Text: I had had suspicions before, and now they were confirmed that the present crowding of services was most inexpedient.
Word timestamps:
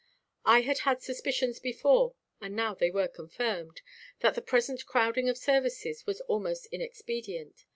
I 0.45 0.61
had 0.61 0.79
had 0.79 1.03
suspicions 1.03 1.59
before, 1.59 2.15
and 2.41 2.55
now 2.55 2.73
they 2.73 2.89
were 2.89 3.07
confirmed 3.07 3.83
that 4.21 4.33
the 4.33 4.41
present 4.41 4.87
crowding 4.87 5.29
of 5.29 5.37
services 5.37 6.07
was 6.07 6.23
most 6.27 6.65
inexpedient. 6.71 7.65